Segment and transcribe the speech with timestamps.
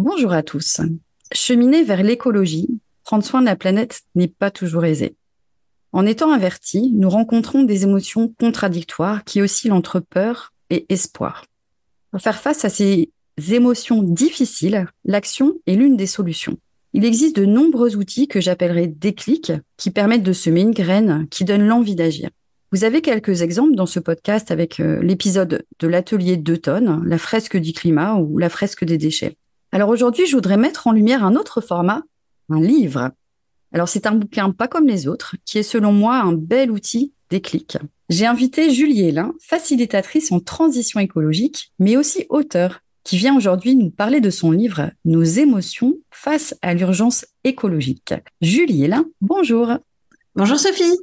[0.00, 0.80] Bonjour à tous.
[1.32, 2.68] Cheminer vers l'écologie,
[3.02, 5.16] prendre soin de la planète n'est pas toujours aisé.
[5.90, 11.46] En étant avertis, nous rencontrons des émotions contradictoires qui oscillent entre peur et espoir.
[12.12, 13.10] Pour faire face à ces
[13.50, 16.58] émotions difficiles, l'action est l'une des solutions.
[16.92, 21.44] Il existe de nombreux outils que j'appellerai déclics qui permettent de semer une graine qui
[21.44, 22.30] donne l'envie d'agir.
[22.70, 27.18] Vous avez quelques exemples dans ce podcast avec euh, l'épisode de l'atelier 2 tonnes, la
[27.18, 29.36] fresque du climat ou la fresque des déchets.
[29.70, 32.02] Alors aujourd'hui, je voudrais mettre en lumière un autre format,
[32.48, 33.10] un livre.
[33.72, 37.12] Alors c'est un bouquin pas comme les autres, qui est selon moi un bel outil
[37.28, 37.76] déclic.
[38.08, 43.90] J'ai invité Julie Hélin, facilitatrice en transition écologique, mais aussi auteur, qui vient aujourd'hui nous
[43.90, 48.14] parler de son livre Nos émotions face à l'urgence écologique.
[48.40, 49.74] Julie Hélin, bonjour.
[50.34, 50.96] Bonjour Sophie.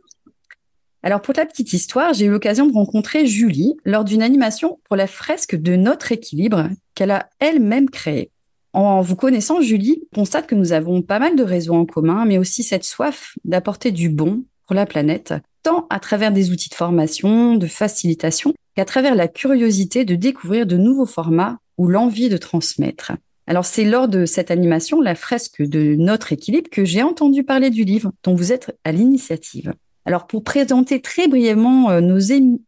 [1.03, 4.95] Alors pour la petite histoire, j'ai eu l'occasion de rencontrer Julie lors d'une animation pour
[4.95, 8.31] la fresque de notre équilibre qu'elle a elle-même créée.
[8.75, 12.37] En vous connaissant, Julie constate que nous avons pas mal de réseaux en commun, mais
[12.37, 16.75] aussi cette soif d'apporter du bon pour la planète, tant à travers des outils de
[16.75, 22.35] formation, de facilitation, qu'à travers la curiosité de découvrir de nouveaux formats ou l'envie de
[22.35, 23.13] transmettre.
[23.47, 27.69] Alors c'est lors de cette animation, la fresque de notre équilibre, que j'ai entendu parler
[27.69, 29.73] du livre dont vous êtes à l'initiative.
[30.07, 32.19] Alors, pour présenter très brièvement euh, nos,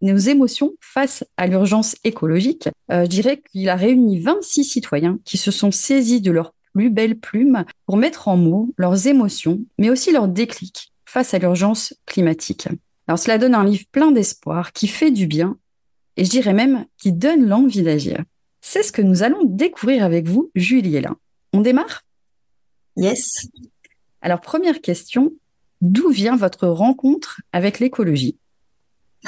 [0.02, 5.38] nos émotions face à l'urgence écologique, euh, je dirais qu'il a réuni 26 citoyens qui
[5.38, 9.92] se sont saisis de leurs plus belles plumes pour mettre en mots leurs émotions, mais
[9.92, 12.68] aussi leurs déclics face à l'urgence climatique.
[13.08, 15.58] Alors, cela donne un livre plein d'espoir qui fait du bien
[16.18, 18.24] et je dirais même qui donne l'envie d'agir.
[18.62, 21.16] C'est ce que nous allons découvrir avec vous, Julie Hélin.
[21.54, 22.02] On démarre?
[22.96, 23.48] Yes.
[24.22, 25.32] Alors, première question,
[25.82, 28.38] D'où vient votre rencontre avec l'écologie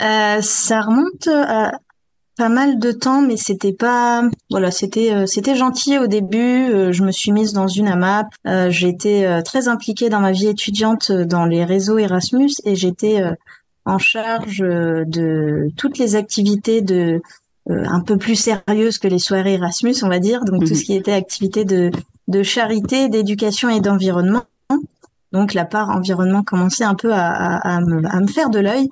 [0.00, 1.72] euh, Ça remonte à
[2.38, 6.70] pas mal de temps, mais c'était pas voilà, c'était euh, c'était gentil au début.
[6.70, 8.28] Euh, je me suis mise dans une AMAP.
[8.46, 13.22] Euh, j'étais très impliquée dans ma vie étudiante dans les réseaux Erasmus et j'étais
[13.84, 17.20] en charge de toutes les activités de
[17.68, 20.44] un peu plus sérieuses que les soirées Erasmus, on va dire.
[20.44, 20.84] Donc tout ce mhm.
[20.84, 21.90] qui était activité de
[22.28, 24.44] de charité, d'éducation et d'environnement.
[25.32, 28.58] Donc la part environnement commençait un peu à, à, à, me, à me, faire de
[28.58, 28.88] l'œil.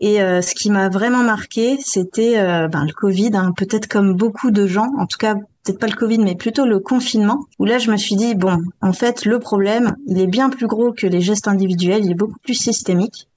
[0.00, 4.14] Et euh, ce qui m'a vraiment marqué, c'était euh, ben, le Covid, hein, peut-être comme
[4.14, 7.66] beaucoup de gens, en tout cas peut-être pas le Covid, mais plutôt le confinement, où
[7.66, 10.92] là je me suis dit, bon, en fait, le problème, il est bien plus gros
[10.92, 13.28] que les gestes individuels, il est beaucoup plus systémique.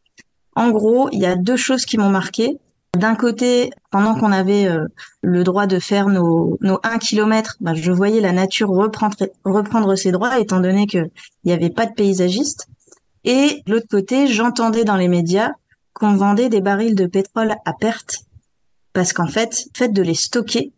[0.56, 2.58] En gros, il y a deux choses qui m'ont marqué.
[2.98, 4.86] D'un côté, pendant qu'on avait euh,
[5.22, 10.12] le droit de faire nos, nos 1 km, bah, je voyais la nature reprendre, ses
[10.12, 11.10] droits, étant donné qu'il
[11.44, 12.68] n'y avait pas de paysagiste.
[13.24, 15.50] Et de l'autre côté, j'entendais dans les médias
[15.94, 18.26] qu'on vendait des barils de pétrole à perte,
[18.94, 20.72] parce qu'en fait, le fait de les stocker,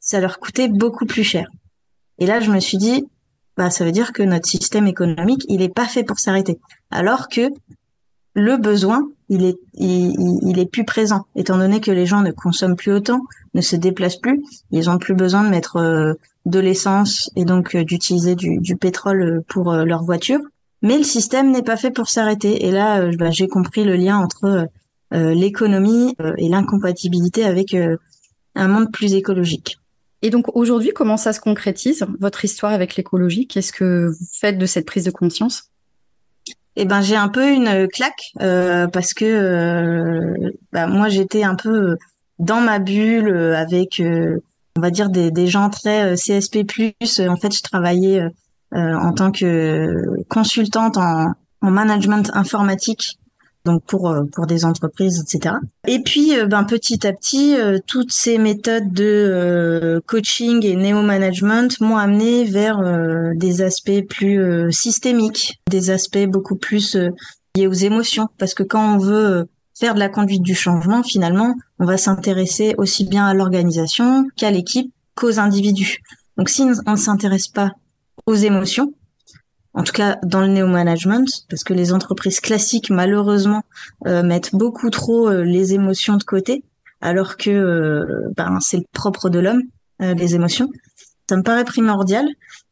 [0.00, 1.50] ça leur coûtait beaucoup plus cher.
[2.18, 3.04] Et là, je me suis dit,
[3.58, 6.58] bah, ça veut dire que notre système économique, il n'est pas fait pour s'arrêter.
[6.90, 7.50] Alors que
[8.38, 13.20] le besoin, il est, plus présent, étant donné que les gens ne consomment plus autant,
[13.54, 16.14] ne se déplacent plus, ils ont plus besoin de mettre euh,
[16.46, 20.40] de l'essence et donc euh, d'utiliser du, pétrole pour euh, leur voiture.
[20.82, 22.66] Mais le système n'est pas fait pour s'arrêter.
[22.66, 24.68] Et là, bah, j'ai compris le lien entre
[25.10, 27.74] l'économie et l'incompatibilité avec
[28.54, 29.78] un monde plus écologique.
[30.22, 33.48] Et donc aujourd'hui, comment ça se concrétise, votre histoire avec l'écologie?
[33.48, 35.70] Qu'est-ce que vous faites de cette prise de conscience?
[36.80, 41.54] Eh ben j'ai un peu une claque euh, parce que euh, bah, moi j'étais un
[41.56, 41.96] peu
[42.38, 46.64] dans ma bulle avec on va dire des, des gens très CSP+.
[47.28, 48.22] En fait, je travaillais
[48.72, 49.92] en tant que
[50.28, 51.32] consultante en,
[51.62, 53.18] en management informatique
[53.64, 55.56] donc pour euh, pour des entreprises, etc.
[55.86, 61.80] Et puis, euh, ben petit à petit, euh, toutes ces méthodes de coaching et néo-management
[61.80, 62.82] m'ont amené vers
[63.34, 66.96] des aspects plus systémiques, des aspects beaucoup plus
[67.54, 69.46] liés aux émotions, parce que quand on veut
[69.78, 74.50] faire de la conduite du changement, finalement, on va s'intéresser aussi bien à l'organisation qu'à
[74.50, 75.98] l'équipe qu'aux individus.
[76.36, 77.72] Donc si on ne s'intéresse pas
[78.26, 78.92] aux émotions,
[79.78, 83.62] en tout cas dans le néo-management, parce que les entreprises classiques, malheureusement,
[84.08, 86.64] euh, mettent beaucoup trop euh, les émotions de côté,
[87.00, 89.62] alors que euh, ben, c'est le propre de l'homme,
[90.00, 90.68] les émotions.
[91.28, 92.26] Ça me paraît primordial.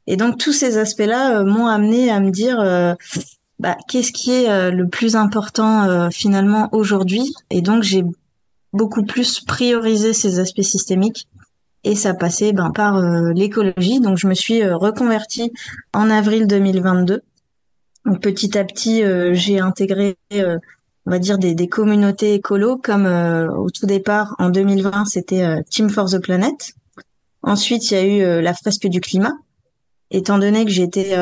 [0.08, 2.58] Et donc tous ces aspects-là m'ont amené à me dire
[3.58, 7.34] bah, qu'est-ce qui est le plus important finalement aujourd'hui?
[7.50, 8.04] Et donc j'ai
[8.72, 11.26] beaucoup plus priorisé ces aspects systémiques
[11.86, 14.00] et ça passait ben, par euh, l'écologie.
[14.00, 15.52] Donc je me suis euh, reconvertie
[15.94, 17.22] en avril 2022.
[18.04, 23.06] Donc, petit à petit, euh, j'ai intégré, on va dire, des, des communautés écolo, comme
[23.06, 26.74] au tout départ, en 2020, c'était Team for the Planet.
[27.42, 28.04] Ensuite, il y a
[28.38, 29.32] eu la fresque du climat.
[30.12, 31.16] Étant donné que j'étais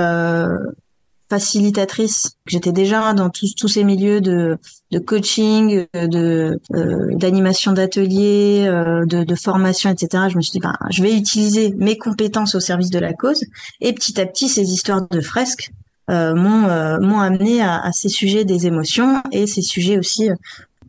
[1.35, 2.37] facilitatrice.
[2.47, 4.57] J'étais déjà dans tous tous ces milieux de,
[4.93, 10.25] de coaching, de euh, d'animation d'ateliers, euh, de, de, formation, etc.
[10.31, 13.43] Je me suis dit, ben, je vais utiliser mes compétences au service de la cause.
[13.81, 15.73] Et petit à petit, ces histoires de fresques
[16.11, 20.35] euh, m'ont euh, amené à, à, ces sujets des émotions et ces sujets aussi euh,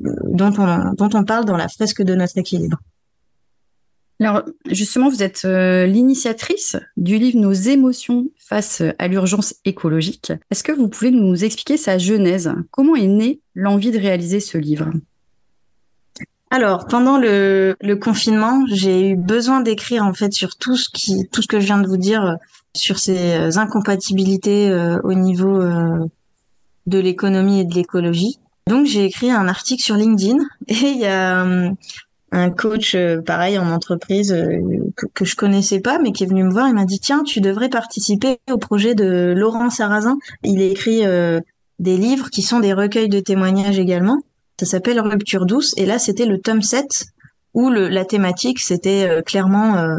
[0.01, 2.77] dont on dont on parle dans la fresque de notre équilibre.
[4.21, 10.31] Alors, justement, vous êtes euh, l'initiatrice du livre Nos émotions face à l'urgence écologique.
[10.51, 12.53] Est-ce que vous pouvez nous expliquer sa genèse?
[12.71, 14.89] Comment est née l'envie de réaliser ce livre?
[16.49, 21.65] Alors, pendant le, confinement, j'ai eu besoin d'écrire en fait sur tout ce que je
[21.65, 22.35] viens de vous dire euh,
[22.73, 24.73] sur ces euh, incompatibilités
[25.03, 28.39] au niveau de l'économie et de l'écologie.
[28.67, 31.75] Donc, j'ai écrit un article sur LinkedIn et il y a hum,
[32.35, 34.59] un coach euh, pareil en entreprise euh,
[35.13, 36.67] que, je connaissais pas mais qui est venu me voir.
[36.67, 40.17] Il m'a dit tiens tu devrais participer au projet de Laurent Sarrazin.
[40.43, 41.39] Il écrit euh,
[41.79, 44.21] des livres qui sont des recueils de témoignages également.
[44.59, 45.73] Ça s'appelle Rupture douce.
[45.77, 47.05] Et là c'était le tome 7
[47.53, 49.97] où le, la thématique c'était clairement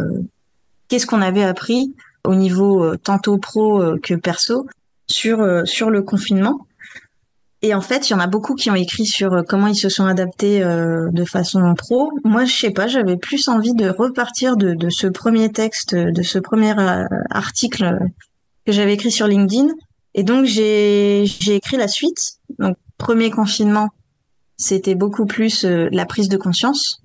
[0.89, 1.95] qu'est-ce qu'on avait appris
[2.25, 4.67] au niveau tantôt pro que perso
[5.07, 6.66] sur le confinement
[7.63, 9.77] et en fait, il y en a beaucoup qui ont écrit sur euh, comment ils
[9.77, 12.13] se sont adaptés euh, de façon pro.
[12.23, 16.23] Moi, je sais pas, j'avais plus envie de repartir de, de, ce premier texte, de
[16.23, 17.99] ce premier euh, article
[18.67, 19.69] que j'avais écrit sur LinkedIn.
[20.15, 22.39] Et donc, j'ai écrit la suite.
[22.59, 23.89] Donc, premier confinement,
[24.57, 27.03] c'était beaucoup plus la prise de conscience.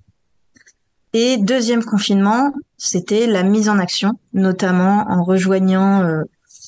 [1.13, 6.23] Et deuxième confinement, c'était la mise en action, notamment en rejoignant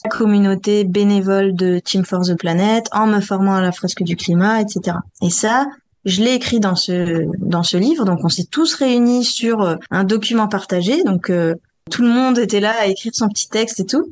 [0.09, 4.61] communauté bénévole de Team for the Planet, en me formant à la fresque du climat,
[4.61, 4.97] etc.
[5.21, 5.65] Et ça,
[6.05, 8.05] je l'ai écrit dans ce dans ce livre.
[8.05, 11.03] Donc on s'est tous réunis sur euh, un document partagé.
[11.03, 11.55] Donc euh,
[11.89, 14.11] tout le monde était là à écrire son petit texte et tout.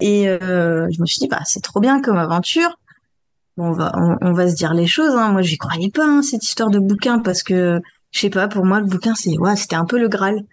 [0.00, 2.78] Et euh, je me suis dit bah c'est trop bien comme aventure.
[3.56, 5.16] Bon, on va on, va se dire les choses.
[5.16, 5.32] Hein.
[5.32, 7.80] Moi j'y croyais pas hein, cette histoire de bouquin parce que
[8.12, 10.44] je sais pas pour moi le bouquin c'est ouais c'était un peu le Graal.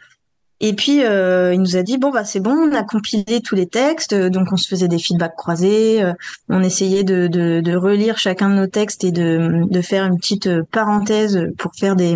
[0.59, 3.55] Et puis euh, il nous a dit bon bah c'est bon, on a compilé tous
[3.55, 6.13] les textes, donc on se faisait des feedbacks croisés, euh,
[6.47, 10.47] on essayait de, de, relire chacun de nos textes et de, de faire une petite
[10.47, 12.15] euh, parenthèse pour faire des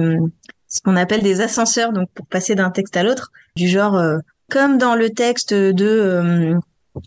[0.70, 4.02] ce qu'on appelle des ascenseurs, donc pour passer d'un texte à l'autre, du genre
[4.50, 6.56] comme dans le texte de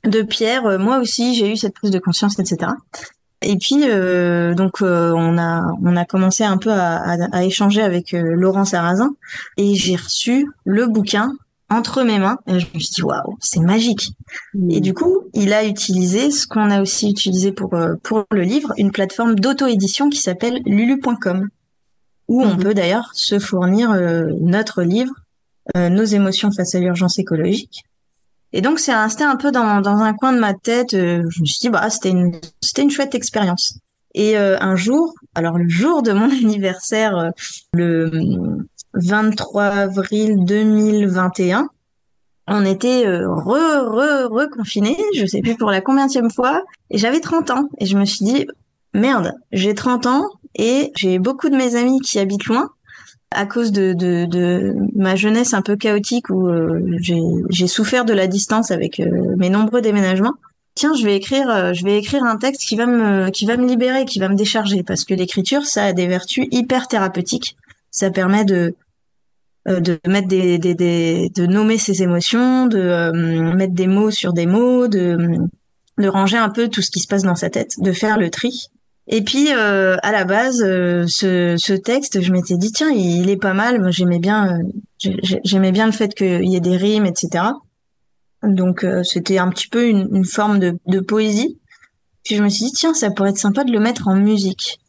[0.05, 2.73] de Pierre, moi aussi j'ai eu cette prise de conscience, etc.
[3.43, 7.81] Et puis euh, donc euh, on a on a commencé un peu à, à, échanger
[7.81, 9.15] avec euh, Laurent Sarrazin
[9.57, 11.33] et j'ai reçu le bouquin
[11.71, 14.13] entre mes mains et je me suis dit waouh c'est magique
[14.53, 14.71] mmh.
[14.73, 18.75] et du coup il a utilisé ce qu'on a aussi utilisé pour pour le livre
[18.77, 21.49] une plateforme d'auto édition qui s'appelle lulu.com
[22.29, 22.59] où on mmh.
[22.59, 23.95] peut d'ailleurs se fournir
[24.41, 25.15] notre livre
[25.77, 27.85] nos émotions face à l'urgence écologique
[28.53, 30.95] et donc c'est resté un peu dans, dans un coin de ma tête.
[30.95, 33.79] Euh, je me suis dit bah c'était une c'était une chouette expérience.
[34.15, 37.31] Et euh, un jour, alors le jour de mon anniversaire, euh,
[37.73, 38.11] le
[38.95, 41.69] 23 avril 2021,
[42.49, 47.51] on était re re reconfinés, je sais plus pour la combienième fois, et j'avais 30
[47.51, 47.69] ans.
[47.79, 48.47] Et je me suis dit
[48.93, 50.25] merde, j'ai 30 ans
[50.57, 52.71] et j'ai beaucoup de mes amis qui habitent loin
[53.33, 56.99] à cause de, ma jeunesse un peu chaotique où euh,
[57.49, 60.35] j'ai souffert de la distance avec euh, mes nombreux déménagements.
[60.75, 63.57] Tiens, je vais écrire, euh, je vais écrire un texte qui va me, qui va
[63.57, 67.57] me libérer, qui va me décharger, parce que l'écriture, ça a des vertus hyper thérapeutiques.
[67.91, 68.75] Ça permet de,
[69.67, 74.47] de mettre des, des, des, de nommer ses émotions, de mettre des mots sur des
[74.47, 75.39] mots, de,
[75.99, 78.31] de ranger un peu tout ce qui se passe dans sa tête, de faire le
[78.31, 78.71] tri.
[79.07, 83.29] Et puis euh, à la base, euh, ce, ce, texte, je m'étais dit tiens, il,
[83.29, 83.91] est pas mal.
[83.91, 85.11] J'aimais bien, euh,
[85.45, 87.45] j'aimais bien le fait qu'il y ait des rimes, etc.
[88.43, 91.59] Donc c'était un petit peu une, une forme de, de, poésie.
[92.25, 94.81] Puis je me suis dit tiens, ça pourrait être sympa de le mettre en musique.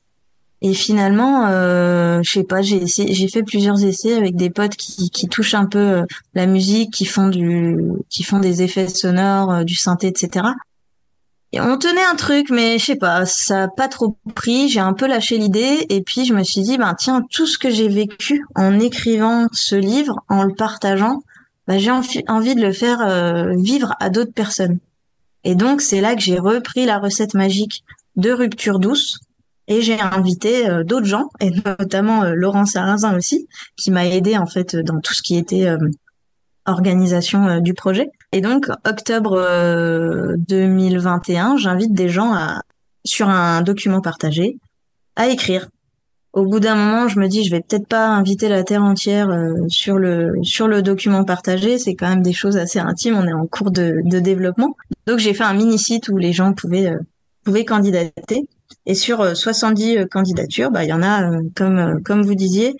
[0.63, 5.09] Et finalement, euh, je sais pas, j'ai j'ai fait plusieurs essais avec des potes qui,
[5.09, 6.03] qui touchent un peu euh,
[6.35, 7.77] la musique, qui font du,
[8.09, 10.45] qui font des effets sonores, euh, du synthé, etc.
[11.59, 14.69] On tenait un truc, mais je sais pas, ça a pas trop pris.
[14.69, 17.57] J'ai un peu lâché l'idée, et puis je me suis dit, ben tiens, tout ce
[17.57, 21.23] que j'ai vécu en écrivant ce livre, en le partageant,
[21.67, 21.91] ben, j'ai
[22.27, 24.79] envie de le faire euh, vivre à d'autres personnes.
[25.43, 27.83] Et donc c'est là que j'ai repris la recette magique
[28.15, 29.19] de rupture douce
[29.67, 34.37] et j'ai invité euh, d'autres gens, et notamment euh, Laurent Sarrazin aussi, qui m'a aidé
[34.37, 35.67] en fait dans tout ce qui était
[36.71, 38.09] organisation du projet.
[38.31, 39.45] Et donc, octobre
[40.37, 42.33] 2021, j'invite des gens
[43.03, 44.57] sur un document partagé
[45.15, 45.67] à écrire.
[46.33, 49.29] Au bout d'un moment, je me dis, je vais peut-être pas inviter la terre entière
[49.67, 51.77] sur le sur le document partagé.
[51.77, 53.15] C'est quand même des choses assez intimes.
[53.17, 54.75] On est en cours de, de développement.
[55.07, 56.93] Donc, j'ai fait un mini site où les gens pouvaient
[57.43, 58.47] pouvaient candidater.
[58.85, 62.35] Et sur 70 euh, euh, candidatures, bah, il y en a, euh, comme, comme vous
[62.35, 62.75] disiez,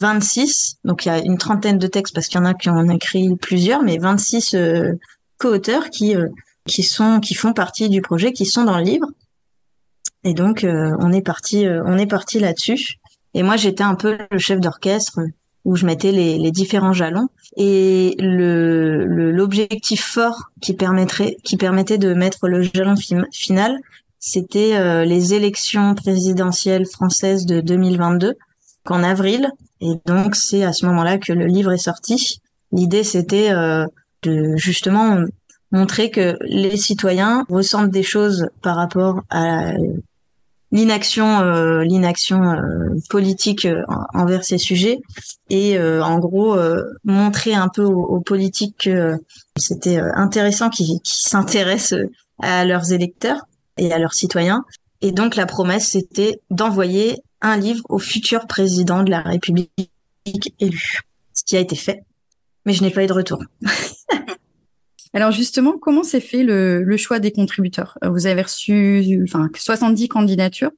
[0.00, 0.78] 26.
[0.84, 2.88] Donc il y a une trentaine de textes parce qu'il y en a qui ont
[2.90, 4.56] écrit plusieurs, mais 26
[5.38, 6.14] co-auteurs qui,
[6.66, 9.06] qui, sont, qui font partie du projet, qui sont dans le livre.
[10.24, 12.96] Et donc on est parti, on est parti là-dessus.
[13.34, 15.20] Et moi j'étais un peu le chef d'orchestre
[15.64, 17.28] où je mettais les, les différents jalons.
[17.56, 22.94] Et le l'objectif fort qui permettrait, qui permettait de mettre le jalon
[23.32, 23.78] final,
[24.18, 28.34] c'était euh, les élections présidentielles françaises de 2022,
[28.88, 29.50] qu'en avril.
[29.82, 32.40] Et donc, c'est à ce moment-là que le livre est sorti.
[32.72, 33.86] L'idée, c'était euh,
[34.22, 35.18] de justement
[35.72, 39.72] montrer que les citoyens ressentent des choses par rapport à
[40.72, 42.40] l'inaction euh, l'inaction
[43.10, 43.68] politique
[44.14, 44.98] envers ces sujets
[45.50, 46.56] et en gros
[47.04, 49.18] montrer un peu aux, politiques que
[49.56, 52.00] c'était intéressant qu'ils s'intéressent
[52.40, 53.42] à leurs électeurs
[53.76, 54.64] et à leurs citoyens.
[55.02, 59.70] Et donc la promesse, c'était d'envoyer un livre au futur président de la République
[60.58, 61.00] élu,
[61.32, 62.02] ce qui a été fait.
[62.66, 63.42] Mais je n'ai pas eu de retour.
[65.14, 67.96] Alors justement, comment s'est fait le, choix des contributeurs?
[68.02, 70.72] Vous avez reçu enfin, 70 candidatures,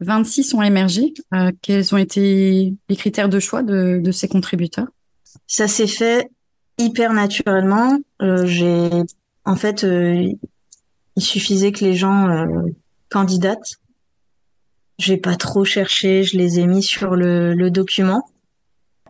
[0.00, 1.12] 26 ont émergé.
[1.34, 4.88] Euh, quels ont été les critères de choix de, ces contributeurs?
[5.46, 6.30] Ça s'est fait
[6.78, 7.98] hyper naturellement.
[8.22, 8.90] Euh, j'ai
[9.46, 10.32] en fait, euh,
[11.14, 12.62] il suffisait que les gens euh,
[13.08, 13.76] candidatent.
[14.98, 18.28] J'ai pas trop cherché, je les ai mis sur le, le document.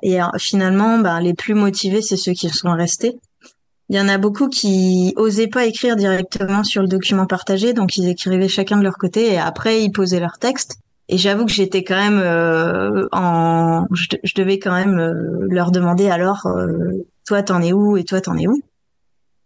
[0.03, 3.17] Et euh, finalement, bah, les plus motivés, c'est ceux qui sont restés.
[3.89, 7.97] Il y en a beaucoup qui osaient pas écrire directement sur le document partagé, donc
[7.97, 10.79] ils écrivaient chacun de leur côté et après ils posaient leur texte.
[11.09, 16.11] Et j'avoue que j'étais quand même euh, en, je, devais quand même euh, leur demander
[16.11, 16.49] alors,
[17.25, 18.61] toi t'en es où et toi t'en es où?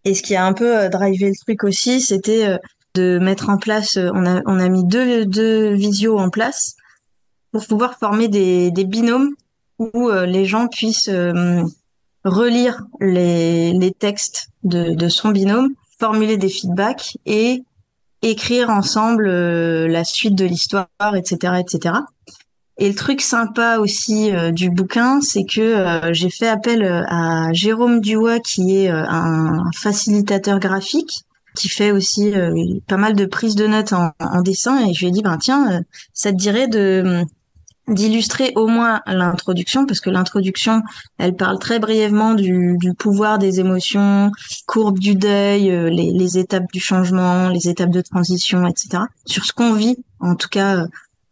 [0.05, 2.59] Et ce qui a un peu euh, drivé le truc aussi, c'était euh,
[2.95, 6.77] de mettre en place, euh, on a, on a mis deux, deux visios en place
[7.53, 9.35] pour pouvoir former des, des binômes
[9.79, 11.09] où les gens puissent
[12.23, 17.63] relire les, les textes de, de son binôme, formuler des feedbacks et
[18.21, 19.27] écrire ensemble
[19.87, 21.95] la suite de l'histoire, etc., etc.
[22.81, 27.03] Et le truc sympa aussi euh, du bouquin, c'est que euh, j'ai fait appel euh,
[27.09, 32.33] à Jérôme Duois, qui est un facilitateur graphique, qui fait aussi
[32.87, 34.87] pas mal de prises de notes en, en, dessin.
[34.87, 37.25] Et je lui ai dit, ben tiens, ça te dirait de
[37.89, 40.83] d'illustrer au moins l'introduction, parce que l'introduction,
[41.19, 44.31] elle parle très brièvement du, du, pouvoir des émotions,
[44.67, 49.03] courbe du deuil, les, les, étapes du changement, les étapes de transition, etc.
[49.27, 50.87] Sur ce qu'on vit, en tout cas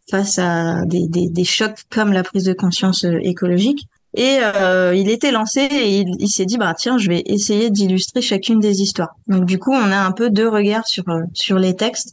[0.09, 3.87] face à des, des, des, chocs comme la prise de conscience euh, écologique.
[4.19, 8.21] Et euh, il était lancé et il, s'est dit bah tiens je vais essayer d'illustrer
[8.21, 9.15] chacune des histoires.
[9.27, 12.11] Donc du coup on a un peu deux regards sur euh, sur les textes,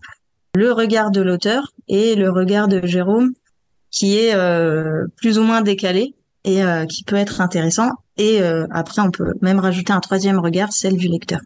[0.55, 3.33] le regard de l'auteur et le regard de Jérôme
[3.91, 7.91] qui est euh, plus ou moins décalé et euh, qui peut être intéressant.
[8.19, 11.41] Et après on peut même rajouter un troisième regard, celle du lecteur.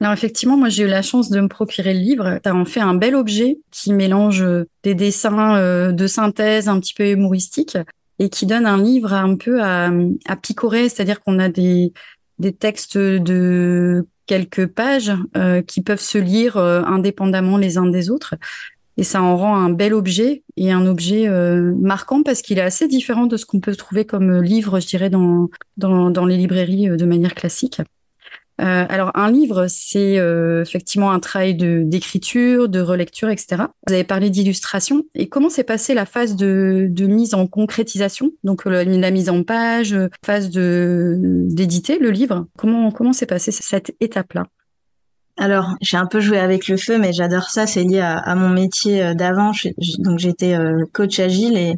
[0.00, 2.38] Alors effectivement, moi j'ai eu la chance de me procurer le livre.
[2.44, 6.78] As en fait un bel objet qui mélange euh, des dessins euh, de synthèse un
[6.80, 7.78] petit peu humoristiques
[8.18, 9.90] et qui donne un livre un peu à,
[10.26, 11.92] à picorer, c'est-à-dire qu'on a des,
[12.38, 18.34] des textes de quelques pages euh, qui peuvent se lire indépendamment les uns des autres.
[18.96, 22.88] Et ça en rend un bel objet et un objet marquant parce qu'il est assez
[22.88, 27.04] différent de ce qu'on peut trouver comme livre, je dirais, dans, dans les librairies de
[27.04, 27.82] manière classique.
[28.60, 33.64] Euh, alors un livre, c'est euh, effectivement un travail de d'écriture, de relecture, etc.
[33.86, 35.04] Vous avez parlé d'illustration.
[35.14, 38.32] Et comment s'est passée la phase de, de mise en concrétisation?
[38.44, 39.94] Donc la, mise en page,
[40.24, 42.46] phase de d'éditer le livre.
[42.56, 44.44] Comment comment s'est passée cette étape-là?
[45.38, 47.66] Alors, j'ai un peu joué avec le feu, mais j'adore ça.
[47.66, 49.52] C'est lié à, mon métier euh, d'avant.
[49.98, 51.74] Donc, j'étais euh, coach agile et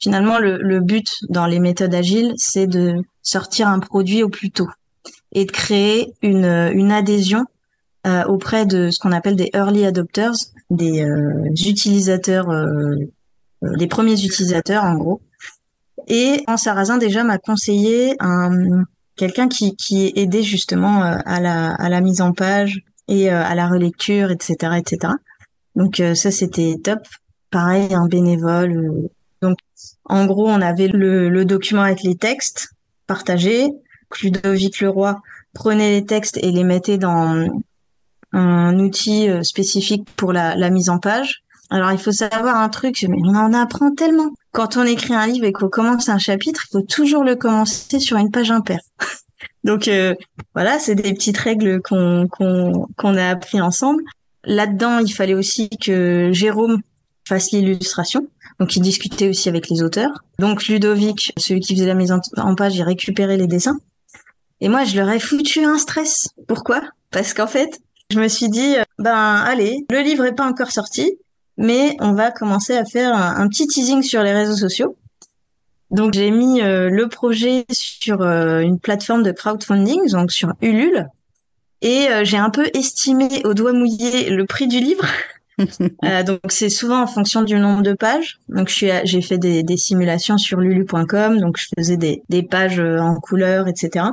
[0.00, 4.68] finalement, le, but dans les méthodes agiles, c'est de sortir un produit au plus tôt
[5.34, 7.44] et de créer une, une adhésion
[8.06, 10.34] euh, auprès de ce qu'on appelle des early adopters,
[10.70, 11.06] des
[11.66, 12.46] utilisateurs,
[13.62, 15.20] des premiers utilisateurs en gros.
[16.08, 18.84] Et en Sarrazin déjà m'a conseillé un
[19.16, 23.54] quelqu'un qui, qui aidait justement à la, à la mise en page, et euh, à
[23.54, 25.14] la relecture, etc., etc.
[25.74, 27.00] Donc euh, ça c'était top.
[27.50, 28.76] Pareil, un bénévole.
[28.76, 29.08] Euh,
[29.42, 29.58] donc
[30.04, 32.68] en gros, on avait le, le document avec les textes
[33.06, 33.68] partagés.
[34.22, 35.20] Ludovic Leroy
[35.52, 37.48] prenait les textes et les mettait dans
[38.32, 41.42] un outil spécifique pour la, mise en page.
[41.70, 44.30] Alors il faut savoir un truc, mais on en apprend tellement.
[44.52, 48.00] Quand on écrit un livre et qu'on commence un chapitre, il faut toujours le commencer
[48.00, 48.80] sur une page impaire.
[49.64, 50.14] Donc euh,
[50.54, 54.02] voilà, c'est des petites règles qu'on qu'on a appris ensemble.
[54.44, 56.80] Là-dedans, il fallait aussi que Jérôme
[57.26, 58.28] fasse l'illustration.
[58.60, 60.24] Donc il discutait aussi avec les auteurs.
[60.38, 63.78] Donc Ludovic, celui qui faisait la mise en, page, il récupérait les dessins.
[64.60, 66.28] Et moi, je leur ai foutu un stress.
[66.46, 66.82] Pourquoi?
[67.10, 67.80] Parce qu'en fait,
[68.10, 71.18] je me suis dit, ben allez, le livre est pas encore sorti,
[71.56, 74.96] mais on va commencer à faire un petit teasing sur les réseaux sociaux.
[75.94, 81.08] Donc j'ai mis euh, le projet sur euh, une plateforme de crowdfunding, donc sur Ulule,
[81.82, 85.06] et euh, j'ai un peu estimé au doigt mouillé le prix du livre.
[86.26, 88.40] donc c'est souvent en fonction du nombre de pages.
[88.48, 93.14] Donc j'ai fait des, des, simulations sur lulu.com, donc je faisais des, des pages en
[93.20, 94.06] couleur, etc.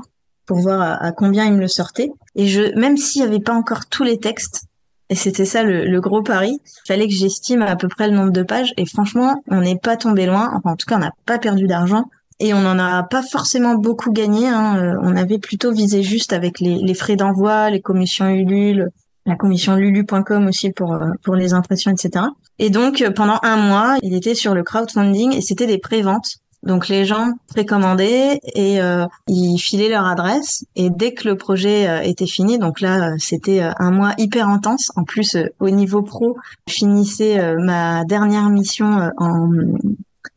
[0.52, 2.12] pour voir à, combien il me le sortait.
[2.36, 4.66] Et je, même s'il n'y avait pas encore tous les textes,
[5.10, 6.60] et c'était ça le, gros pari.
[6.66, 8.74] Il fallait que j'estime à peu près le nombre de pages.
[8.76, 10.52] Et franchement, on n'est pas tombé loin.
[10.54, 12.04] Enfin, en tout cas, on n'a pas perdu d'argent.
[12.42, 14.50] Et on n'en a pas forcément beaucoup gagné.
[14.50, 14.76] Hein.
[14.76, 18.90] Euh, on avait plutôt visé juste avec les, frais d'envoi, les commissions Ulule,
[19.26, 22.26] la commission lulu.com aussi pour euh, pour les impressions, etc.
[22.60, 26.41] Et donc euh, pendant un mois, il était sur le crowdfunding et c'était des préventes.
[26.64, 31.90] Donc les gens précommandaient et euh, ils filaient leur adresse et dès que le projet
[31.90, 34.92] euh, était fini, donc là euh, c'était un mois hyper intense.
[34.96, 39.50] En plus au niveau pro, je finissais ma dernière mission en,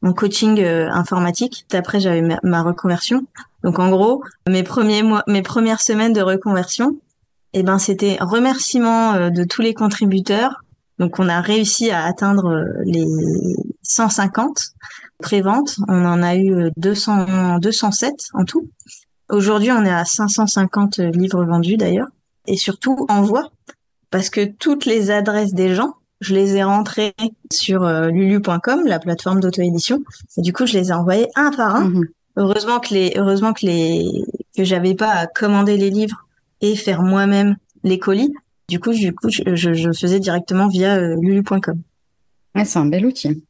[0.02, 1.66] en coaching informatique.
[1.74, 3.26] Après j'avais ma, reconversion.
[3.62, 6.96] Donc en gros mes premiers mois, mes premières semaines de reconversion,
[7.52, 10.64] et eh ben c'était remerciement de tous les contributeurs.
[10.98, 13.06] Donc on a réussi à atteindre les
[13.82, 14.74] 150
[15.20, 15.76] prévente.
[15.88, 18.68] On en a eu 200, euh, 207 en tout.
[19.30, 22.08] Aujourd'hui, on est à 550 livres vendus d'ailleurs.
[22.46, 23.50] Et surtout, envoi.
[24.10, 27.14] Parce que toutes les adresses des gens, je les ai rentrées
[27.52, 30.02] sur euh, lulu.com, la plateforme d'auto-édition.
[30.36, 31.88] Et du coup, je les ai envoyées un par un.
[31.88, 32.08] Mhm.
[32.36, 34.24] Heureusement que les, heureusement que les,
[34.56, 36.26] que j'avais pas à commander les livres
[36.60, 38.32] et faire moi-même les colis.
[38.68, 41.80] Du coup, du coup, je, je, faisais directement via euh, lulu.com.
[42.64, 43.44] c'est un bel outil.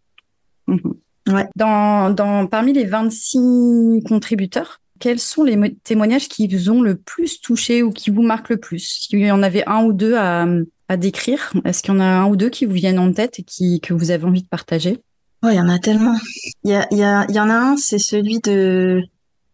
[0.66, 0.94] Mhm.
[1.28, 1.46] Ouais.
[1.56, 7.40] Dans, dans, parmi les 26 contributeurs, quels sont les témoignages qui vous ont le plus
[7.40, 9.06] touché ou qui vous marquent le plus?
[9.08, 10.46] S'il y en avait un ou deux à,
[10.88, 13.38] à décrire, est-ce qu'il y en a un ou deux qui vous viennent en tête
[13.40, 15.00] et qui, que vous avez envie de partager?
[15.42, 16.16] Oh, il y en a tellement.
[16.62, 19.02] Il y, a, il y, a, y en a un, c'est celui de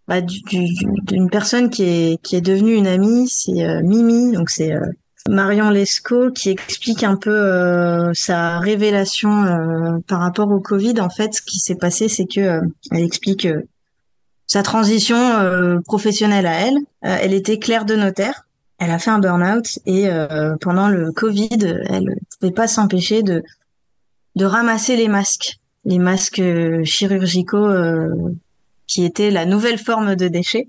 [0.06, 4.72] bah, d'une personne qui est, qui est devenue une amie, c'est euh, Mimi, donc c'est
[4.72, 4.84] euh,
[5.30, 11.00] Marion Lescaut qui explique un peu euh, sa révélation euh, par rapport au Covid.
[11.00, 13.46] En fait, ce qui s'est passé, c'est que euh, elle explique
[14.48, 15.16] sa transition
[15.84, 16.78] professionnelle à elle.
[17.02, 18.48] elle était claire de notaire.
[18.78, 20.08] Elle a fait un burn-out et
[20.60, 23.44] pendant le Covid, elle ne pouvait pas s'empêcher de
[24.34, 26.42] de ramasser les masques, les masques
[26.82, 27.70] chirurgicaux
[28.88, 30.66] qui étaient la nouvelle forme de déchets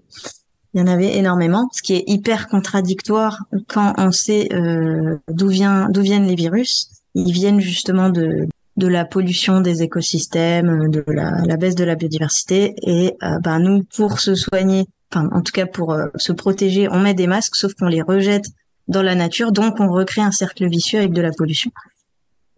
[0.73, 5.49] il y en avait énormément, ce qui est hyper contradictoire quand on sait euh, d'où
[5.49, 6.89] viennent les virus.
[7.13, 11.95] Ils viennent justement de de la pollution des écosystèmes, de la, la baisse de la
[11.95, 12.73] biodiversité.
[12.83, 16.87] Et euh, ben nous, pour se soigner, enfin en tout cas pour euh, se protéger,
[16.89, 18.45] on met des masques, sauf qu'on les rejette
[18.87, 21.71] dans la nature, donc on recrée un cercle vicieux avec de la pollution.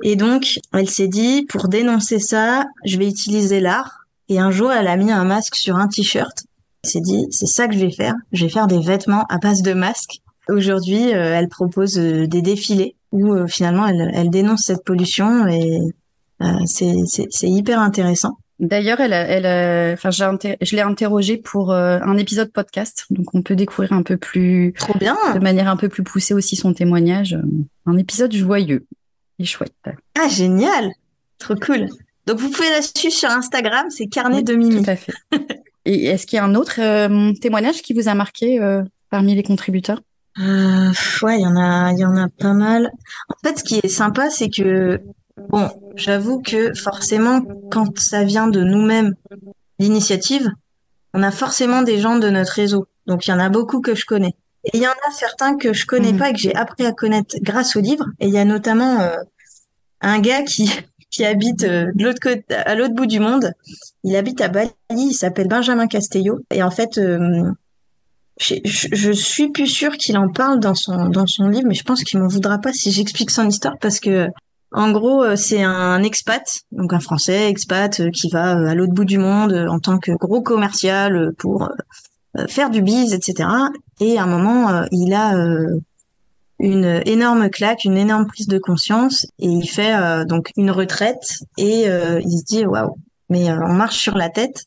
[0.04, 4.06] Et donc, elle s'est dit, pour dénoncer ça, je vais utiliser l'art.
[4.30, 6.46] Et un jour, elle a mis un masque sur un t-shirt
[6.84, 8.14] s'est dit, c'est ça que je vais faire.
[8.32, 10.22] Je vais faire des vêtements à base de masques.
[10.50, 15.48] Aujourd'hui, euh, elle propose euh, des défilés où euh, finalement elle, elle, dénonce cette pollution
[15.48, 15.80] et
[16.66, 18.38] c'est hyper intéressant.
[18.60, 23.94] D'ailleurs, elle, elle, enfin, je l'ai interrogée pour un épisode podcast, donc on peut découvrir
[23.94, 27.38] un peu plus, trop bien, de manière un peu plus poussée aussi son témoignage.
[27.86, 28.86] Un épisode joyeux
[29.40, 29.74] et chouette.
[30.20, 30.92] Ah génial,
[31.40, 31.88] trop cool.
[32.26, 34.84] Donc vous pouvez la suivre sur Instagram, c'est Carnet de Mimi.
[34.84, 35.14] Tout à fait.
[35.86, 39.36] Et est-ce qu'il y a un autre euh, témoignage qui vous a marqué euh, parmi
[39.36, 40.02] les contributeurs?
[40.40, 40.92] Euh,
[41.22, 42.90] ouais, il y en a, il y en a pas mal.
[43.30, 45.02] En fait, ce qui est sympa, c'est que,
[45.50, 49.14] bon, j'avoue que forcément, quand ça vient de nous-mêmes,
[49.80, 50.50] l'initiative,
[51.14, 52.88] on a forcément des gens de notre réseau.
[53.06, 54.34] Donc, il y en a beaucoup que je connais.
[54.64, 56.18] Et il y en a certains que je connais Mhm.
[56.18, 58.06] pas et que j'ai appris à connaître grâce au livre.
[58.22, 58.98] Et il y a notamment
[60.02, 60.72] un gars qui,
[61.14, 63.54] qui habite euh, de l'autre côté, à l'autre bout du monde.
[64.04, 66.40] Il habite à Bali, il s'appelle Benjamin Castello.
[66.52, 67.52] Et en fait, euh,
[68.40, 71.84] je, je, suis plus sûre qu'il en parle dans son, dans son livre, mais je
[71.84, 74.28] pense qu'il m'en voudra pas si j'explique son histoire parce que,
[74.72, 79.06] en gros, euh, c'est un expat, donc un Français expat qui va à l'autre bout
[79.06, 81.70] du monde en tant que gros commercial pour
[82.48, 83.48] faire du bise, etc.
[84.00, 85.36] Et à un moment, il a
[86.60, 91.40] une énorme claque, une énorme prise de conscience et il fait euh, donc une retraite
[91.58, 92.96] et euh, il se dit waouh,
[93.30, 94.66] mais euh, on marche sur la tête.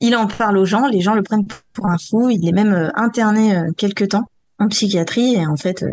[0.00, 2.72] Il en parle aux gens, les gens le prennent pour un fou, il est même
[2.72, 4.24] euh, interné euh, quelque temps
[4.58, 5.92] en psychiatrie et en fait euh,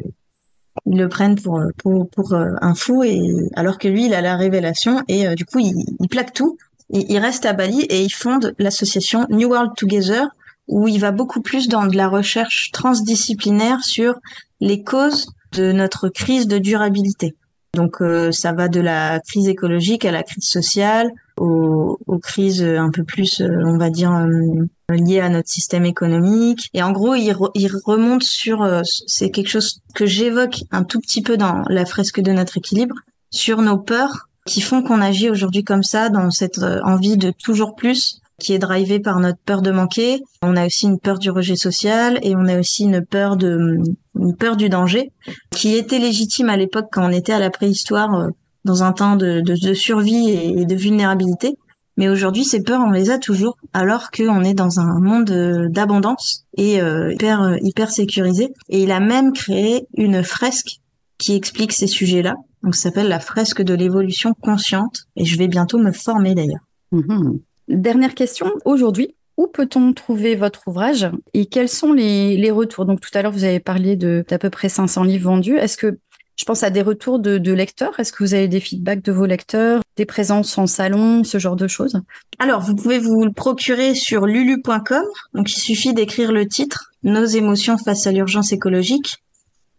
[0.85, 3.19] ils le prennent pour pour, pour un fou et
[3.55, 6.57] alors que lui il a la révélation et du coup il, il plaque tout
[6.93, 10.27] et il reste à Bali et il fonde l'association New World Together
[10.67, 14.19] où il va beaucoup plus dans de la recherche transdisciplinaire sur
[14.59, 17.35] les causes de notre crise de durabilité.
[17.73, 22.63] Donc euh, ça va de la crise écologique à la crise sociale, aux, aux crises
[22.63, 26.69] un peu plus, euh, on va dire, euh, liées à notre système économique.
[26.73, 27.51] Et en gros, il, re-
[27.85, 32.19] remonte sur, euh, c'est quelque chose que j'évoque un tout petit peu dans la fresque
[32.19, 32.95] de notre équilibre,
[33.29, 37.31] sur nos peurs qui font qu'on agit aujourd'hui comme ça, dans cette euh, envie de
[37.31, 40.21] toujours plus, qui est drivée par notre peur de manquer.
[40.41, 43.77] On a aussi une peur du rejet social et on a aussi une peur de
[44.19, 45.11] une peur du danger
[45.51, 48.29] qui était légitime à l'époque quand on était à la préhistoire euh,
[48.65, 51.55] dans un temps de, de, de survie et, de vulnérabilité.
[51.95, 55.67] Mais aujourd'hui, ces peurs, on les a toujours, alors qu'on est dans un monde euh,
[55.69, 58.49] d'abondance et euh, hyper hyper sécurisé.
[58.69, 60.79] Et il a même créé une fresque
[61.17, 62.35] qui explique ces sujets-là.
[62.61, 65.05] Donc, ça s'appelle la fresque de l'évolution consciente.
[65.15, 66.67] Et je vais bientôt me former d'ailleurs.
[66.91, 67.39] Mhm.
[67.67, 72.85] Dernière question, aujourd'hui, où peut-on trouver votre ouvrage et quels sont les, retours?
[72.85, 75.57] Donc tout à l'heure, vous avez parlé de d'à peu près 500 livres vendus.
[75.57, 75.99] Est-ce que
[76.37, 77.99] je pense à des retours de, de lecteurs?
[77.99, 81.55] Est-ce que vous avez des feedbacks de vos lecteurs, des présences en salon, ce genre
[81.55, 82.01] de choses?
[82.39, 85.03] Alors, vous pouvez vous le procurer sur lulu.com.
[85.33, 89.17] Donc, il suffit d'écrire le titre, Nos émotions face à l'urgence écologique.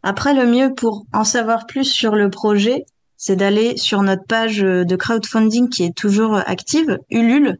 [0.02, 2.84] Après, le mieux pour en savoir plus sur le projet,
[3.16, 7.56] c'est d'aller sur notre page de crowdfunding qui est toujours active, Ulule.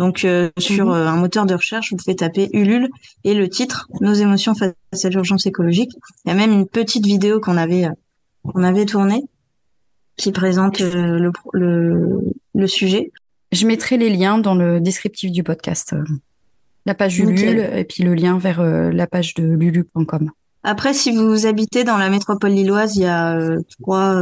[0.00, 0.92] Donc, euh, sur Mhm.
[0.92, 2.88] euh, un moteur de recherche, vous pouvez taper Ulule
[3.24, 5.90] et le titre, Nos émotions face à l'urgence écologique.
[6.24, 7.90] Il y a même une petite vidéo qu'on avait, euh,
[8.50, 9.22] qu'on avait tournée
[10.16, 12.18] qui présente le, pro- le,
[12.54, 13.12] le sujet.
[13.52, 15.94] Je mettrai les liens dans le descriptif du podcast.
[16.86, 17.18] La page.
[17.18, 20.30] Ulule et puis le lien vers la page de lulu.com.
[20.62, 23.38] Après, si vous habitez dans la métropole lilloise, il y a
[23.82, 24.14] trois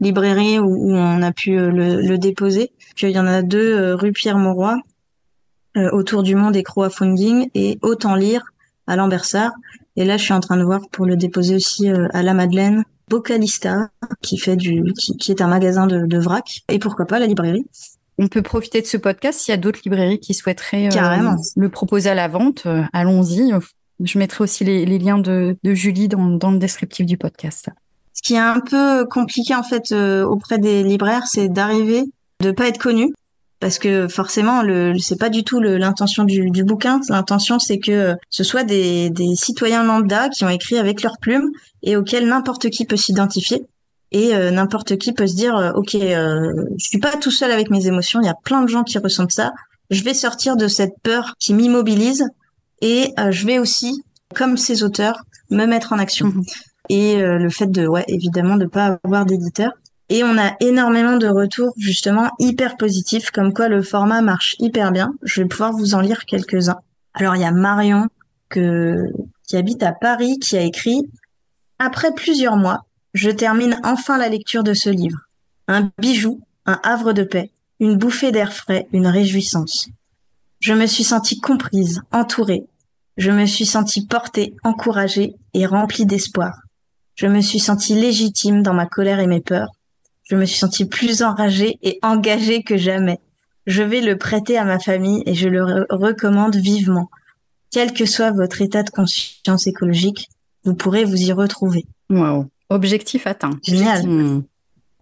[0.00, 2.72] librairies où, où on a pu euh, le, le déposer.
[2.94, 4.76] Puis il y en a deux euh, rue Pierre-Mauroy,
[5.76, 8.42] euh, autour du monde et crowdfunding, et Autant lire
[8.86, 9.52] à Lambersart.
[9.96, 12.34] Et là, je suis en train de voir pour le déposer aussi euh, à la
[12.34, 13.88] Madeleine, Bocalista,
[14.22, 17.26] qui fait du, qui, qui est un magasin de, de vrac, et pourquoi pas la
[17.26, 17.66] librairie.
[18.18, 21.68] On peut profiter de ce podcast s'il y a d'autres librairies qui souhaiteraient euh, le
[21.68, 22.66] proposer à la vente.
[22.92, 23.52] Allons-y.
[24.02, 27.70] Je mettrai aussi les, les liens de, de Julie dans, dans le descriptif du podcast.
[28.18, 32.02] Ce qui est un peu compliqué en fait euh, auprès des libraires, c'est d'arriver,
[32.40, 33.12] de pas être connu,
[33.60, 37.00] parce que forcément, le, c'est pas du tout l'intention du, bouquin.
[37.08, 41.50] L'intention, c'est que euh, ce soit des, citoyens lambda qui ont écrit avec leur plume
[41.82, 43.66] et auxquels n'importe qui peut s'identifier
[44.10, 47.70] et euh, n'importe qui peut se dire, ok, euh, je suis pas tout seul avec
[47.70, 48.20] mes émotions.
[48.20, 49.52] Il y a plein de gens qui ressentent ça.
[49.90, 52.26] Je vais sortir de cette peur qui m'immobilise
[52.80, 54.02] et je vais aussi,
[54.34, 56.44] comme ces auteurs, me mettre en action Mhm.
[56.88, 59.72] Et euh, le fait de ouais évidemment de pas avoir d'éditeur.
[60.10, 64.90] Et on a énormément de retours justement hyper positifs comme quoi le format marche hyper
[64.90, 65.12] bien.
[65.22, 66.80] Je vais pouvoir vous en lire quelques-uns.
[67.12, 68.06] Alors il y a Marion
[68.48, 69.04] que
[69.46, 71.02] qui habite à Paris qui a écrit
[71.78, 75.18] après plusieurs mois je termine enfin la lecture de ce livre.
[75.66, 79.88] Un bijou un havre de paix une bouffée d'air frais une réjouissance.
[80.60, 82.66] Je me suis sentie comprise entourée.
[83.18, 86.52] Je me suis sentie portée encouragée et remplie d'espoir
[87.18, 89.72] je me suis sentie légitime dans ma colère et mes peurs.
[90.30, 93.18] Je me suis sentie plus enragée et engagée que jamais.
[93.66, 97.10] Je vais le prêter à ma famille et je le re- recommande vivement.
[97.72, 100.28] Quel que soit votre état de conscience écologique,
[100.64, 101.86] vous pourrez vous y retrouver.
[102.08, 102.46] Wow.
[102.70, 103.58] Objectif atteint.
[103.66, 104.06] Génial.
[104.06, 104.44] Hmm.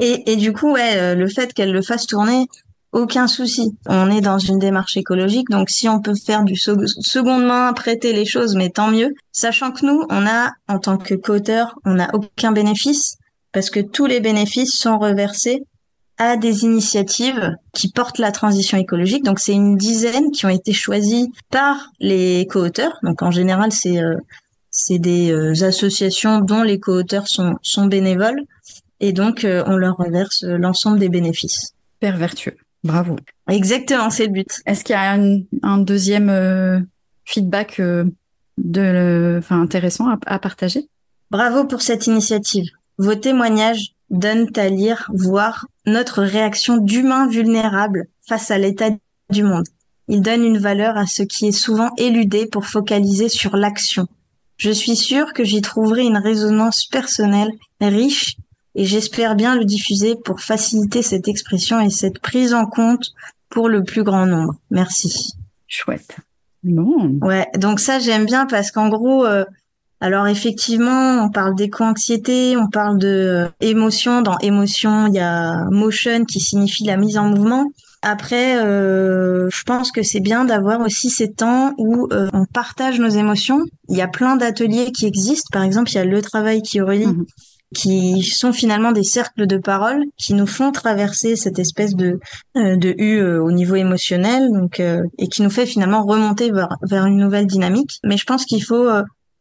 [0.00, 2.46] Et, et du coup, ouais, euh, le fait qu'elle le fasse tourner,
[2.92, 3.76] aucun souci.
[3.86, 8.12] On est dans une démarche écologique, donc si on peut faire du seconde main, prêter
[8.12, 9.12] les choses, mais tant mieux.
[9.32, 13.18] Sachant que nous, on a, en tant que co-auteur, on n'a aucun bénéfice
[13.52, 15.62] parce que tous les bénéfices sont reversés
[16.18, 19.24] à des initiatives qui portent la transition écologique.
[19.24, 22.98] Donc c'est une dizaine qui ont été choisies par les co-auteurs.
[23.02, 24.16] Donc en général, c'est euh,
[24.90, 28.40] des euh, associations dont les co-auteurs sont, sont bénévoles
[29.00, 31.74] et donc euh, on leur reverse l'ensemble des bénéfices.
[32.00, 32.56] Père vertueux.
[32.86, 33.16] Bravo.
[33.50, 34.60] Exactement, c'est le but.
[34.66, 35.18] Est-ce qu'il y a
[35.62, 36.86] un, deuxième
[37.24, 37.80] feedback
[38.58, 40.88] de, enfin, intéressant à, à partager?
[41.30, 42.66] Bravo pour cette initiative.
[42.98, 48.90] Vos témoignages donnent à lire, voir notre réaction d'humain vulnérable face à l'état
[49.30, 49.66] du monde.
[50.08, 54.06] Ils donnent une valeur à ce qui est souvent éludé pour focaliser sur l'action.
[54.56, 58.36] Je suis sûre que j'y trouverai une résonance personnelle riche
[58.76, 63.12] et j'espère bien le diffuser pour faciliter cette expression et cette prise en compte
[63.48, 64.54] pour le plus grand nombre.
[64.70, 65.32] Merci.
[65.66, 66.16] Chouette.
[66.62, 67.18] Non.
[67.22, 69.44] Ouais, donc ça j'aime bien parce qu'en gros, euh,
[70.00, 74.22] alors effectivement, on parle d'éco-anxiété, on parle de euh, émotion.
[74.22, 77.66] Dans émotion, il y a motion qui signifie la mise en mouvement.
[78.02, 83.00] Après, euh, je pense que c'est bien d'avoir aussi ces temps où euh, on partage
[83.00, 83.64] nos émotions.
[83.88, 85.48] Il y a plein d'ateliers qui existent.
[85.50, 87.24] Par exemple, il y a le travail qui relie, mhm.
[87.74, 92.20] Qui sont finalement des cercles de parole qui nous font traverser cette espèce de
[92.54, 97.18] de U au niveau émotionnel, donc et qui nous fait finalement remonter vers vers une
[97.18, 97.98] nouvelle dynamique.
[98.04, 98.88] Mais je pense qu'il faut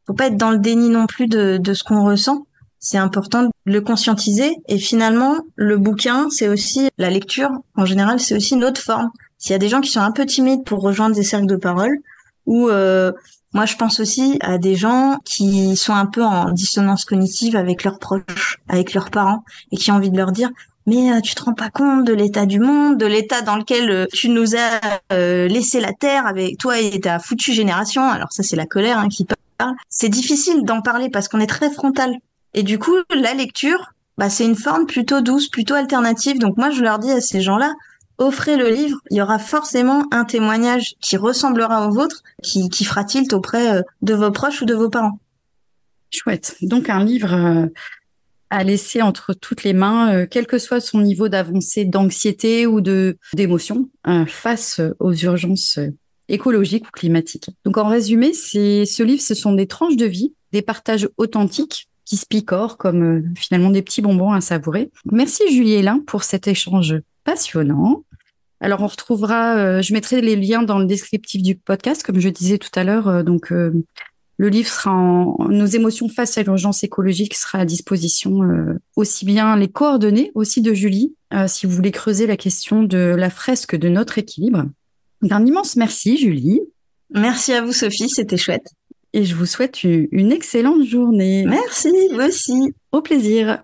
[0.05, 2.45] faut pas être dans le déni non plus de, de ce qu'on ressent.
[2.79, 4.55] C'est important de le conscientiser.
[4.67, 7.49] Et finalement, le bouquin, c'est aussi la lecture.
[7.75, 9.09] En général, c'est aussi une autre forme.
[9.37, 11.55] S'il y a des gens qui sont un peu timides pour rejoindre des cercles de
[11.55, 11.97] parole,
[12.45, 13.11] ou euh,
[13.55, 17.85] moi, je pense aussi à des gens qui sont un peu en dissonance cognitive avec
[17.85, 20.49] leurs proches, avec leurs parents, et qui ont envie de leur dire
[20.87, 23.89] mais euh, tu te rends pas compte de l'état du monde, de l'état dans lequel
[23.89, 28.03] euh, tu nous as euh, laissé la terre avec toi et ta foutue génération.
[28.07, 29.25] Alors ça, c'est la colère hein, qui
[29.89, 32.13] c'est difficile d'en parler parce qu'on est très frontal.
[32.53, 36.39] Et du coup, la lecture, bah, c'est une forme plutôt douce, plutôt alternative.
[36.39, 37.73] Donc moi, je leur dis à ces gens-là,
[38.17, 38.99] offrez le livre.
[39.11, 43.77] Il y aura forcément un témoignage qui ressemblera au vôtre, qui, qui fera tilt auprès
[43.77, 45.19] euh, de vos proches ou de vos parents.
[46.11, 46.55] Chouette.
[46.61, 47.65] Donc un livre euh,
[48.49, 52.81] à laisser entre toutes les mains, euh, quel que soit son niveau d'avancée d'anxiété ou
[53.33, 53.89] d'émotion,
[54.27, 55.79] face aux urgences
[56.27, 57.49] écologique ou climatique.
[57.65, 62.17] Donc en résumé, ce livre, ce sont des tranches de vie, des partages authentiques qui
[62.17, 64.91] se picorent comme finalement des petits bonbons à savourer.
[65.11, 66.95] Merci Julie Hélin pour cet échange
[67.25, 68.05] passionnant.
[68.61, 72.29] Alors on retrouvera, euh, je mettrai les liens dans le descriptif du podcast, comme je
[72.29, 73.09] disais tout à l'heure.
[73.09, 78.41] Euh, donc le livre sera en nos émotions face à l'urgence écologique sera à disposition
[78.97, 81.15] aussi bien les coordonnées aussi de Julie
[81.47, 84.65] si vous voulez creuser la question de la fresque de notre équilibre
[85.31, 86.61] un immense merci, Julie.
[87.11, 88.67] Merci à vous, Sophie, c'était chouette.
[89.13, 91.45] Et je vous souhaite une excellente journée.
[91.45, 92.73] Merci, vous aussi.
[92.91, 93.63] Au plaisir.